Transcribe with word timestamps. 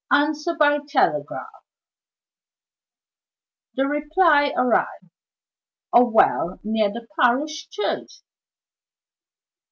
Answer 0.11 0.55
by 0.55 0.79
telegraph." 0.87 1.63
The 3.75 3.85
reply 3.85 4.51
arrived: 4.57 5.11
"A 5.93 6.03
well 6.03 6.59
near 6.63 6.89
the 6.91 7.05
parish 7.19 7.69
church." 7.69 8.11